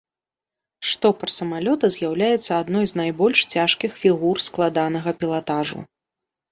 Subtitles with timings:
[0.91, 5.79] Штопар самалёта з'яўляецца адной з найбольш цяжкіх фігур складанага пілатажу.